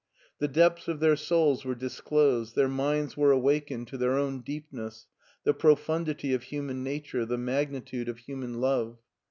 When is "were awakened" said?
3.15-3.87